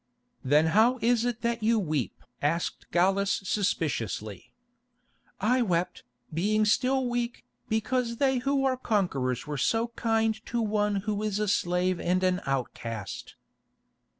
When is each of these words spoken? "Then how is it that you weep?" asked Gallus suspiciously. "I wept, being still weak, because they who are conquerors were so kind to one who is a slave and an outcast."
"Then 0.43 0.65
how 0.73 0.97
is 1.03 1.25
it 1.25 1.41
that 1.41 1.61
you 1.61 1.77
weep?" 1.77 2.23
asked 2.41 2.89
Gallus 2.91 3.39
suspiciously. 3.43 4.51
"I 5.39 5.61
wept, 5.61 6.01
being 6.33 6.65
still 6.65 7.05
weak, 7.07 7.45
because 7.69 8.15
they 8.17 8.39
who 8.39 8.65
are 8.65 8.77
conquerors 8.77 9.45
were 9.45 9.59
so 9.59 9.89
kind 9.89 10.43
to 10.47 10.59
one 10.59 10.95
who 11.05 11.21
is 11.21 11.37
a 11.37 11.47
slave 11.47 11.99
and 11.99 12.23
an 12.23 12.41
outcast." 12.47 13.35